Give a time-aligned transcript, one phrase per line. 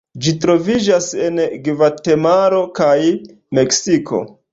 [0.25, 2.97] Ĝi troviĝas en Gvatemalo kaj
[3.59, 4.23] Meksiko.